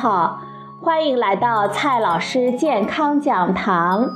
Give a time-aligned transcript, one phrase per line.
[0.00, 0.38] 好，
[0.80, 4.08] 欢迎来到蔡老师健康讲堂，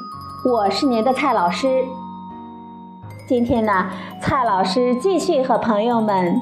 [0.51, 1.85] 我是您的蔡老师。
[3.29, 6.41] 今天呢，蔡老师继续和朋友们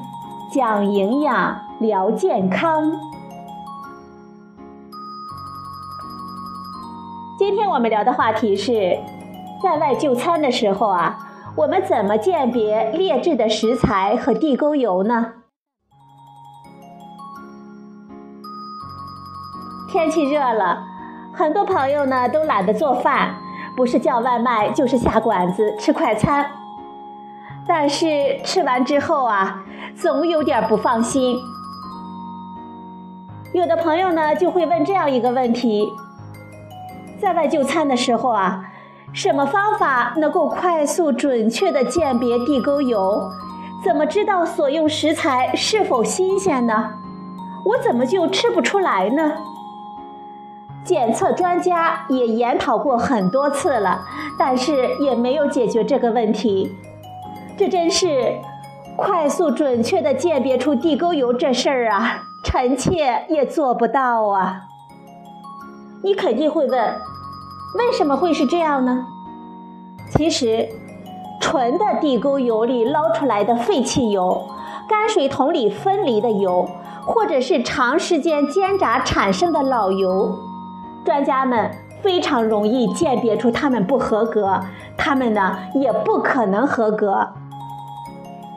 [0.49, 2.89] 讲营养、聊健康。
[7.37, 8.97] 今天我们聊的话题是，
[9.61, 11.19] 在外就餐的时候啊，
[11.57, 15.33] 我们怎么鉴别劣质的食材和地沟油呢？
[19.93, 20.87] 天气热了，
[21.31, 23.35] 很多朋友呢都懒得做饭，
[23.77, 26.49] 不是叫外卖就是下馆子吃快餐。
[27.67, 29.63] 但是吃完之后啊，
[29.95, 31.37] 总有点不放心。
[33.53, 35.87] 有的朋友呢就会问这样一个问题：
[37.21, 38.65] 在外就餐的时候啊，
[39.13, 43.29] 什么方法能够快速准确的鉴别地沟油？
[43.85, 46.93] 怎么知道所用食材是否新鲜呢？
[47.63, 49.33] 我怎么就吃不出来呢？
[50.83, 54.05] 检测专家也研讨过很多次了，
[54.37, 56.75] 但是也没有解决这个问题。
[57.57, 58.39] 这真是
[58.97, 64.63] 快速准确的鉴别出地沟油这事儿啊，臣妾也做不到啊。
[66.03, 66.95] 你肯定会问，
[67.77, 69.05] 为什么会是这样呢？
[70.11, 70.67] 其实，
[71.39, 74.47] 纯的地沟油里捞出来的废弃油，
[74.89, 76.67] 泔水桶里分离的油，
[77.05, 80.37] 或者是长时间煎炸产生的老油。
[81.05, 81.69] 专家们
[82.01, 84.59] 非常容易鉴别出它们不合格，
[84.97, 87.29] 它们呢也不可能合格。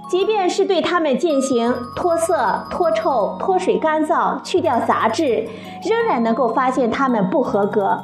[0.08, 5.48] 即便是对它们进行脱色、脱臭、脱水、干燥，去掉杂质，
[5.82, 7.98] 仍然能够发现它们不合格，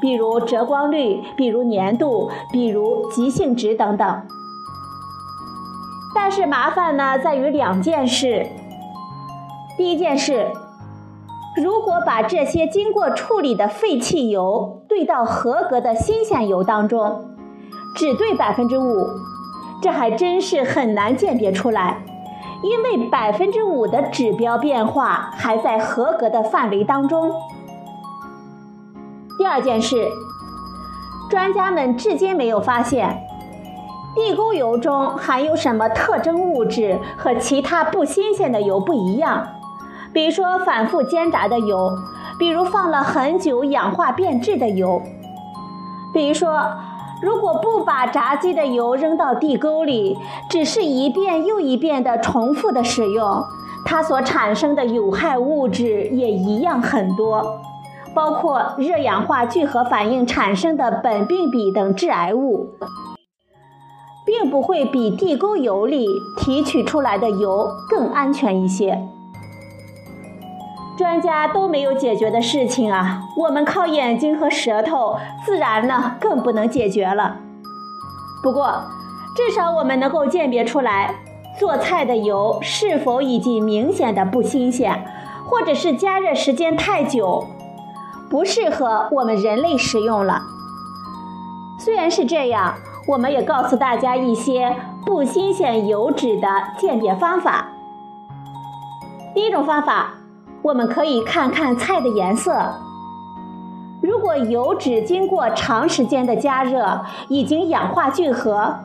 [0.00, 4.22] 比如折光率，比如粘度，比如极性值等等。
[6.14, 8.46] 但是麻烦呢在于两件事，
[9.78, 10.46] 第一件事。
[11.62, 17.34] 如果把这些经过处理的废弃油兑到合格的新鲜油当中，
[17.96, 19.08] 只兑百分之五，
[19.82, 22.04] 这还真是很难鉴别出来，
[22.62, 27.32] 因为百分之五的指标变化还在合格的范围当中。
[29.36, 30.06] 第二件事，
[31.28, 33.24] 专家们至今没有发现
[34.14, 39.48] 地沟油中含有什么特征物质和其他不新鲜的油不一样。
[40.12, 41.90] 比如说反复煎炸的油，
[42.38, 45.00] 比如放了很久氧化变质的油，
[46.12, 46.60] 比如说
[47.20, 50.16] 如果不把炸鸡的油扔到地沟里，
[50.48, 53.44] 只是一遍又一遍的重复的使用，
[53.84, 57.60] 它所产生的有害物质也一样很多，
[58.14, 62.70] 包括热氧化聚合反应产生的苯并芘等致癌物，
[64.24, 66.08] 并不会比地沟油里
[66.38, 68.98] 提取出来的油更安全一些。
[70.98, 75.16] 专家都没有解决的事情啊，我们靠眼睛和舌头，
[75.46, 77.36] 自然呢更不能解决了。
[78.42, 78.82] 不过，
[79.36, 81.14] 至少我们能够鉴别出来，
[81.56, 85.04] 做菜的油是否已经明显的不新鲜，
[85.46, 87.46] 或者是加热时间太久，
[88.28, 90.42] 不适合我们人类食用了。
[91.78, 92.74] 虽然是这样，
[93.06, 94.74] 我们也告诉大家一些
[95.06, 97.68] 不新鲜油脂的鉴别方法。
[99.32, 100.14] 第一种方法。
[100.68, 102.74] 我们可以看看菜的颜色，
[104.02, 108.80] 如果油脂经过长时间的加热，已经氧化聚合，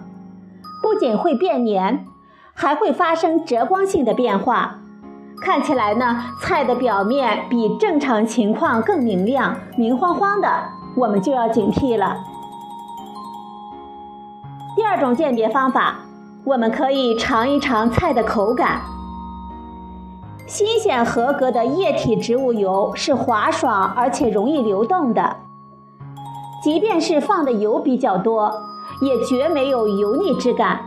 [0.81, 2.05] 不仅会变黏，
[2.53, 4.77] 还会发生折光性的变化。
[5.41, 10.47] 看起来呢，菜的表面比正常情况更明亮、明晃晃的，
[10.95, 12.15] 我们就要警惕了。
[14.77, 15.95] 第二种鉴别方法，
[16.45, 18.92] 我们可以尝一尝菜的口感。
[20.53, 25.37] 新鲜合格的液体植物油是滑爽而且容易流动的，
[26.61, 28.53] 即便是放的油比较多，
[29.01, 30.81] 也绝没有油腻之感。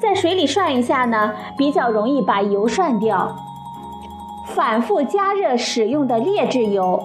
[0.00, 3.36] 在水里涮一下呢，比较容易把油涮掉。
[4.46, 6.98] 反复加热使用的劣质油，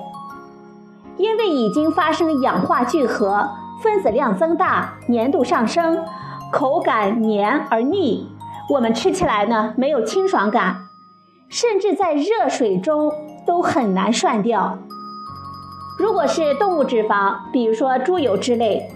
[1.17, 3.49] 因为已经发生氧化聚合，
[3.81, 6.01] 分子量增大，粘度上升，
[6.49, 8.31] 口感黏而腻，
[8.69, 10.82] 我们吃起来呢没有清爽感。
[11.53, 13.13] 甚至在热水中
[13.45, 14.79] 都很难涮掉。
[15.99, 18.89] 如果是动物脂肪，比如说猪油之类，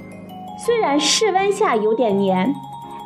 [0.65, 2.55] 虽然室温下有点黏，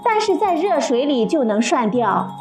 [0.05, 2.31] 但是在热水里就能涮掉。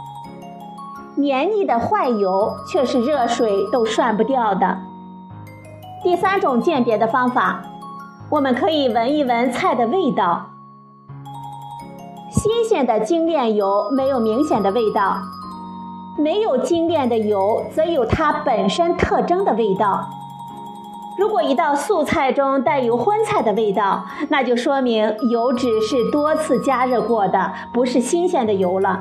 [1.16, 4.78] 黏腻的坏油却是热水都涮不掉的。
[6.04, 7.64] 第三种鉴别的方法，
[8.30, 10.46] 我们可以闻一闻菜的味道。
[12.30, 15.16] 新鲜的精炼油没有明显的味道。
[16.18, 20.08] 没有精炼的油则有它本身特征的味道。
[21.18, 29.00] 如果一道素菜中带有荤菜的味道，那就说明油脂是多次加热过的，不是新鲜的油了。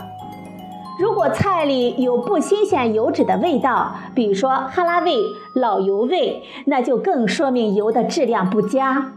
[0.99, 5.15] 如果菜里有不新鲜油脂的味道，比如说哈喇味、
[5.55, 9.13] 老油味，那就更说明油的质量不佳。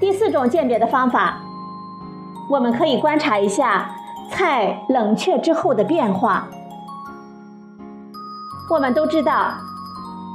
[0.00, 1.42] 第四种鉴别的方法，
[2.50, 3.94] 我们可以观察一下
[4.30, 6.46] 菜冷却之后的变化。
[8.70, 9.52] 我们都知道，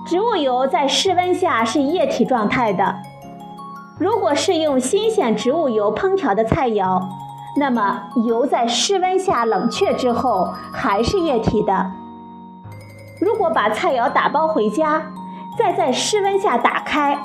[0.08, 2.96] 植物油在室温下是液体状态的。
[3.98, 7.02] 如果是用新鲜植物油烹调的菜肴，
[7.58, 11.92] 那么油在室温下冷却之后还是液体的。
[13.20, 15.12] 如果把菜肴打包回家，
[15.58, 17.20] 再在室温下打开，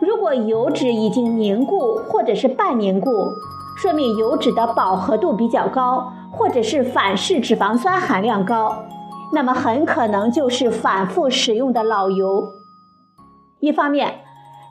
[0.00, 3.30] 如果油脂已经凝固或者是半凝固，
[3.80, 8.84] 说明油脂的饱和度比较高，或者是反式脂肪酸含量高。
[9.32, 12.52] 那么很可能就是反复使用的老油。
[13.58, 14.20] 一方面，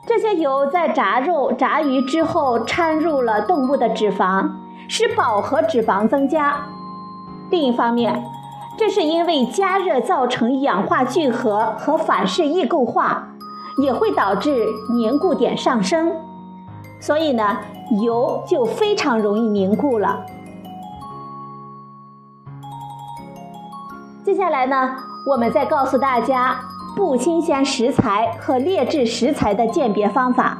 [0.06, 4.48] 这些油在炸肉、炸鱼之后掺入了动物的脂肪，
[4.88, 6.52] 使饱和脂肪增加；
[7.50, 8.22] 另一方面，
[8.78, 13.26] 这是因为加热造成氧化聚合和反式异构化，
[13.82, 16.12] 也会导致凝固点上升，
[17.00, 17.58] 所以呢，
[17.90, 20.24] 油就非常容易凝固了。
[24.24, 24.96] 接下来呢，
[25.26, 26.60] 我们再告诉大家
[26.94, 30.58] 不新鲜食材和劣质食材的鉴别方法。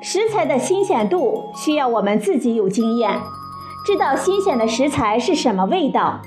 [0.00, 3.20] 食材的新鲜度需要我们自己有经验，
[3.84, 6.20] 知道新鲜的食材是什么味道。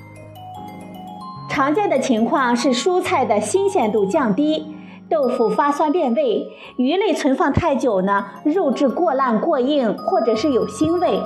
[1.47, 4.76] 常见的情况是蔬菜的新鲜度降低，
[5.09, 11.21] 豆腐发酸变味，鱼类存放太久呢，肉质过烂过硬，或者是有腥味。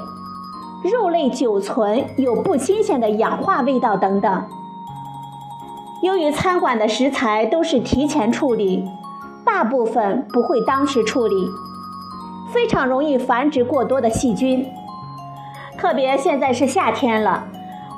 [0.83, 4.43] 肉类久存有不新鲜的氧化味道等等。
[6.03, 8.87] 由于餐馆的食材都是提前处理，
[9.43, 11.49] 大部分不会当时处理，
[12.53, 14.67] 非常容易繁殖过多的细菌。
[15.77, 17.45] 特别现在是夏天了，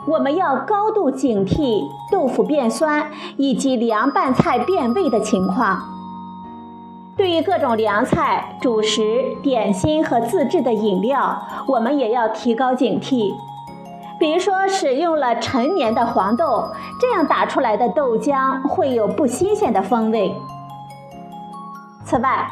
[0.05, 5.81] 我们要高度警惕豆腐变酸以及凉拌菜变味的情况。
[7.15, 13.33] 对于各种凉菜、主食、点心和自制的饮料，我们也要提高警惕。
[14.19, 20.33] 比如说，使用了陈年的黄豆，这样打出来的豆浆会有不新鲜的风味。
[22.03, 22.49] 此外，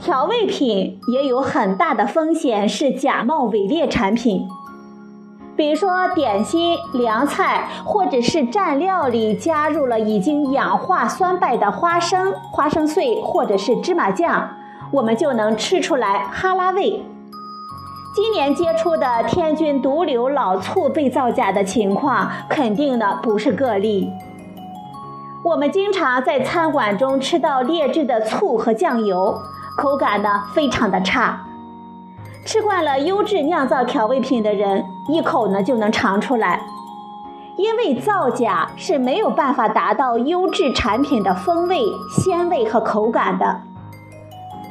[0.00, 4.48] 调味品也有很大的风险是假冒伪劣产品。
[5.58, 14.50] 比如说点心、凉菜或者是蘸料里加入了已经氧化酸败的花生、花生碎或者是芝麻酱，
[14.92, 17.02] 我们就能吃出来哈喇味。
[18.14, 24.08] 今年接触的天津毒瘤老醋被造假的情况，肯定的不是个例。
[25.44, 29.36] 我们经常在餐馆中吃到劣质的醋和酱油，
[29.76, 31.47] 口感呢非常的差。
[32.48, 36.62] 吃惯了优质酿造调味品的人，一口呢就能尝出来，
[37.58, 41.78] 因为造假是没有办法达到优质产品的风味、
[42.10, 43.60] 鲜味和口感的。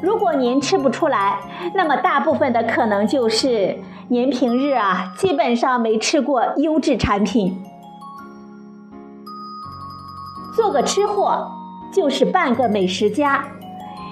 [0.02, 1.38] 如果您吃不出来，
[1.76, 7.64] 那么大部分的可能就是您平日啊基本上没吃过优质产品。
[10.56, 11.52] 做个吃货
[11.94, 13.46] 就是半个美食家。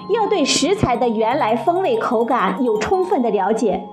[0.08, 3.88] 要对食材的原来风味、口感有充分的了解。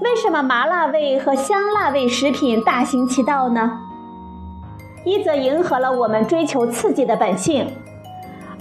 [0.00, 3.80] 为什么麻辣味和香辣味食品大行其道呢？
[5.04, 7.66] 一则迎合了我们追求刺激的本性，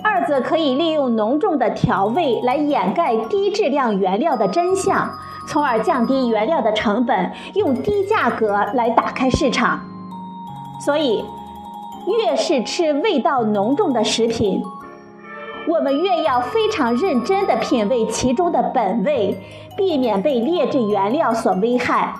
[0.01, 5.11] 二则可以利用浓重的调味来掩盖低质量原料的真相，
[5.47, 9.81] 从而降低原料的成本，用低价格来打开市场。
[10.79, 11.25] 所以，
[12.07, 14.63] 越是吃味道浓重的食品。
[15.67, 19.37] 我们越要非常认真地品味其中的本味，
[19.75, 22.15] 避免被劣质原料所危害。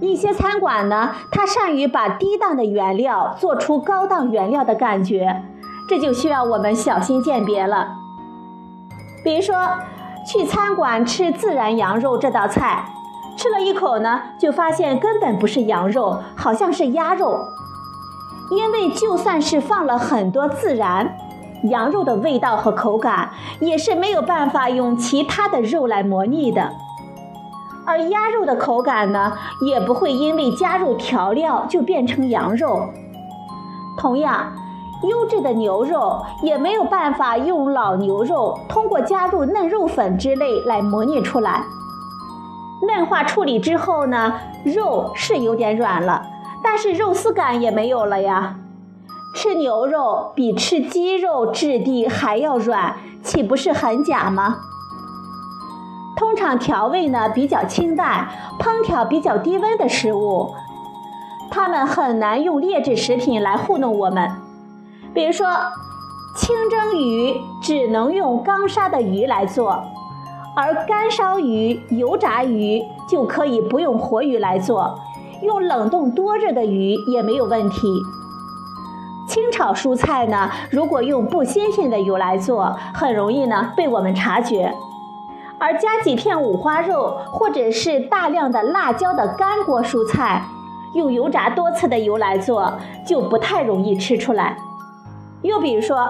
[0.00, 5.42] 一些餐馆呢，它善于把低档的原料做出高档原料的感觉，
[5.88, 7.94] 这就需要我们小心鉴别了。
[9.24, 9.56] 比如说，
[10.26, 12.84] 去餐馆吃孜然羊肉这道菜，
[13.36, 17.46] 吃了一口呢，就发现根本不是羊肉，好像是鸭肉，
[18.50, 21.16] 因为就算是放了很多孜然。
[21.68, 23.30] 羊肉的味道和口感
[23.60, 26.70] 也是没有办法用其他的肉来模拟的，
[27.84, 29.32] 而鸭肉的口感呢，
[29.66, 32.88] 也不会因为加入调料就变成羊肉。
[33.98, 34.52] 同样，
[35.02, 41.64] 优质的牛肉也没有办法用老牛肉通过加入嫩肉粉之类来模拟出来，
[42.86, 46.22] 嫩化处理之后呢，肉是有点软了，
[46.62, 48.56] 但是肉丝感也没有了呀。
[49.36, 54.60] 吃牛肉比吃鸡肉质地还要软，岂不是很假吗？
[56.16, 60.54] 通常调味呢比较清淡，烹调比较低温的食物，
[61.50, 64.30] 他们很难用劣质食品来糊弄我们。
[65.12, 65.46] 比如说，
[66.34, 69.82] 清蒸鱼只能用刚杀的鱼来做，
[70.56, 74.98] 而干烧鱼、油炸鱼就可以不用活鱼来做，
[75.42, 77.86] 用冷冻多热的鱼也没有问题。
[79.36, 84.72] 清炒蔬菜呢，如果用不新鲜的油来做，很容易呢被我们察觉。
[85.58, 90.42] 而加几片五花肉，或者是大量的辣椒的干锅蔬菜，
[90.94, 92.72] 用油炸多次的油来做，
[93.06, 94.56] 就不太容易吃出来。
[95.42, 96.08] 又比如说，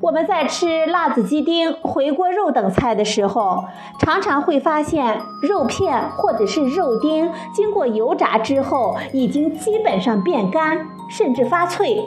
[0.00, 3.64] 我们在吃辣子鸡丁、回锅肉等菜的时候，
[3.98, 12.00] 常常会发现肉片或者是肉丁经过油炸之后，已经基本上变干，甚至发脆。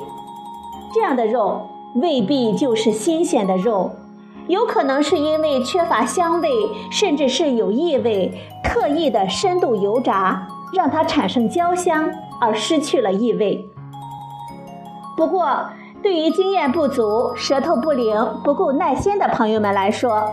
[0.94, 3.92] 这样的肉未必就是新鲜的肉。
[4.48, 6.50] 有可能是因为缺乏香味，
[6.90, 8.32] 甚至是有异味，
[8.64, 13.70] 特意的深度油炸，让它产生焦香而失去了异味。
[15.18, 15.66] 不过，
[16.02, 20.24] 对于经验不足、舌头不灵、不够耐心的朋友们来说，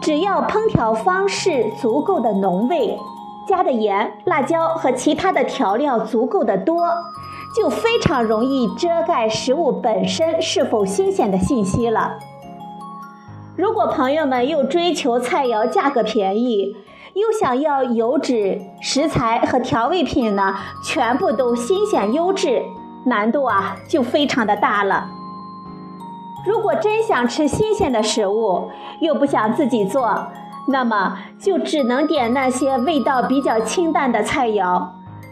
[0.00, 2.98] 只要烹调方式足够的浓味，
[3.46, 6.88] 加的盐、辣椒和其他的调料足够的多，
[7.58, 12.16] 就非常容易遮盖食物本身是否新鲜的信息了。
[13.56, 16.76] 如果朋友们又追求菜肴价格便宜，
[17.14, 22.62] 又想要油脂、食材和调味品呢全部都新鲜优质，
[23.06, 25.08] 难度啊就非常的大了。
[26.46, 30.28] 如果真想吃新鲜的食物，又不想自己做，
[30.68, 34.86] 那么就只能点那些味道比较清淡的菜肴，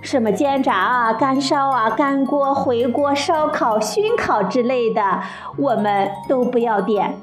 [0.07, 5.03] 什么煎炸啊、干烧啊、干锅、回锅、烧烤、熏烤之类的，
[5.57, 7.17] 我们都不要点。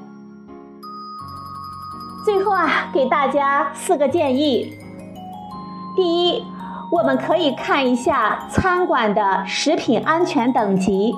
[2.26, 4.70] 最后啊，给大家四个建议。
[5.96, 6.44] 第一，
[6.92, 11.14] 我们可以看一下餐馆的食品安全等级。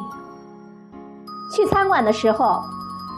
[1.53, 2.61] 去餐馆的时候，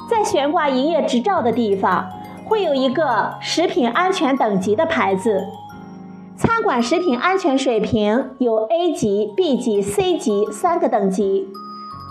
[0.09, 2.09] 在悬挂营业执照的地方
[2.47, 5.47] 会有一个食品安全等级的牌子。
[6.39, 11.49] 餐馆食品安全水平有 A 级、B 级、C 级三个等级，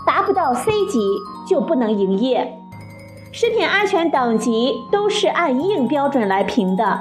[0.06, 1.00] 达不到 C 级
[1.48, 2.60] 就不能营业。
[3.32, 7.00] 食品安全等级都是按硬标准来评的，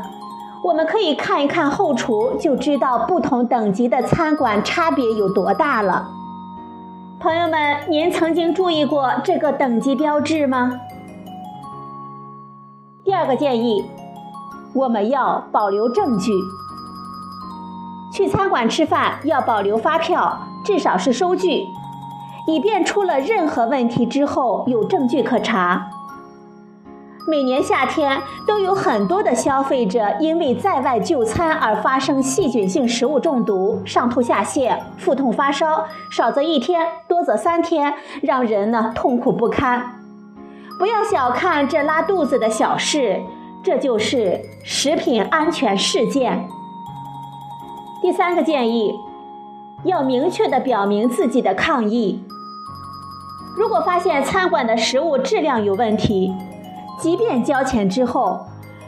[0.64, 6.08] 我们可以看一看后厨，就知道不同等级的餐馆差别有多大了。
[7.20, 10.80] 朋友们，您曾经注意过这个等级标志吗？
[13.04, 13.84] 第二个建议，
[14.74, 16.32] 我们要保留证据。
[18.18, 21.68] 去餐馆吃饭要保留发票，至少是收据，
[22.48, 25.90] 以便出了任何问题之后有证据可查。
[27.28, 37.94] 每年夏天都有很多的消费者因为在外就餐而发生细菌性食物中毒、上吐下泻、腹痛发烧，少则一天，多则三天，
[38.24, 39.94] 让人呢痛苦不堪。
[40.80, 43.22] 不要小看这拉肚子的小事，
[43.64, 46.50] 这就是食品安全事件。
[48.08, 48.98] 第三个建议，
[49.84, 52.24] 要明确的表明自己的抗议。
[53.58, 56.34] 如果发现餐馆的食物质量有问题，
[56.98, 58.40] 即便交钱之后，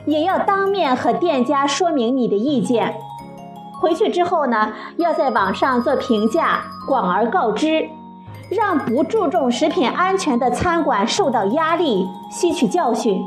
[0.06, 2.96] 也要当面和店家说明你的意见。
[3.82, 7.90] 回去之后呢，要在网上做评价，广而告之，
[8.50, 13.22] 让不注重食品安全的餐馆受到压力，吸取教训。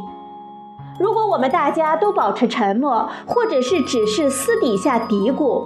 [0.98, 5.64] 如果我们大家都保持沉默，或者是只是私底下嘀咕，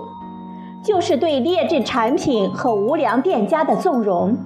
[0.87, 4.37] 就是对劣质产品和无良店家的纵容。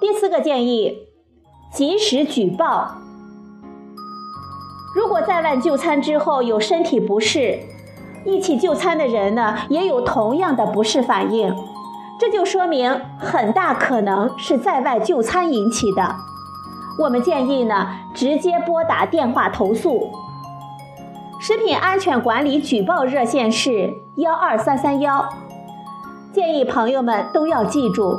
[0.00, 1.02] 第四个建议。
[1.72, 2.94] 及时举报。
[4.94, 7.58] 如果在外就餐之后有身体不适，
[8.24, 11.54] 一起就餐的人呢也有同样的不适反应，
[12.18, 16.16] 这就说明很大可能是在外就餐引起的。
[16.98, 20.08] 我们建议呢直接拨打电话投诉。
[21.46, 25.28] 食品安全管理举报热线是幺二三三幺，
[26.32, 28.18] 建议朋友们都要记住。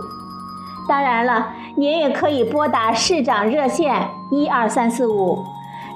[0.87, 1.49] 当然了。
[1.75, 5.43] 您也可以拨打市长热线一二三四五，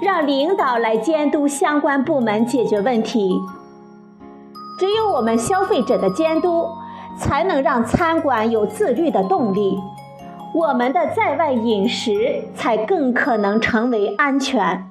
[0.01, 3.39] 让领导来监督相关部门解决问题。
[4.77, 6.67] 只有我们消费者的监督，
[7.17, 9.79] 才能让餐馆有自律的动力，
[10.53, 14.90] 我们的在外饮食才更可能成为安全。